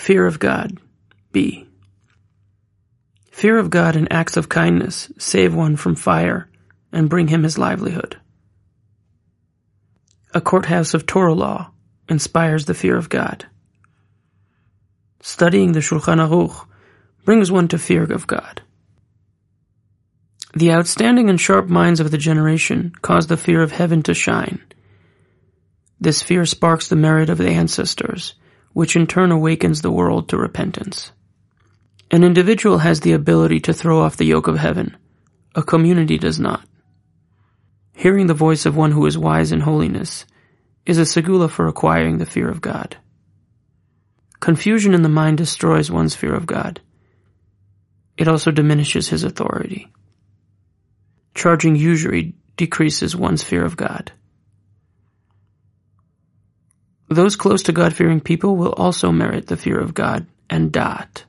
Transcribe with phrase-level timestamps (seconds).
[0.00, 0.78] Fear of God.
[1.30, 1.68] B.
[3.30, 6.48] Fear of God and acts of kindness save one from fire
[6.90, 8.18] and bring him his livelihood.
[10.32, 11.72] A courthouse of Torah law
[12.08, 13.44] inspires the fear of God.
[15.20, 16.66] Studying the Shulchan Aruch
[17.26, 18.62] brings one to fear of God.
[20.54, 24.62] The outstanding and sharp minds of the generation cause the fear of heaven to shine.
[26.00, 28.34] This fear sparks the merit of the ancestors,
[28.72, 31.12] which in turn awakens the world to repentance.
[32.10, 34.96] An individual has the ability to throw off the yoke of heaven.
[35.54, 36.66] A community does not.
[37.94, 40.24] Hearing the voice of one who is wise in holiness
[40.86, 42.96] is a segula for acquiring the fear of God.
[44.40, 46.80] Confusion in the mind destroys one's fear of God.
[48.16, 49.92] It also diminishes his authority.
[51.34, 54.12] Charging usury decreases one's fear of God.
[57.10, 61.24] Those close to God-fearing people will also merit the fear of God and da'at.